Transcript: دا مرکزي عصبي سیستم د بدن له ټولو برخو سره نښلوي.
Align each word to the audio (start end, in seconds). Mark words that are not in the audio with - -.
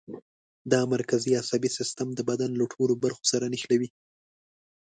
دا 0.71 0.81
مرکزي 0.93 1.31
عصبي 1.41 1.69
سیستم 1.77 2.07
د 2.13 2.19
بدن 2.29 2.51
له 2.59 2.65
ټولو 2.73 2.93
برخو 3.03 3.23
سره 3.31 3.45
نښلوي. 3.53 3.89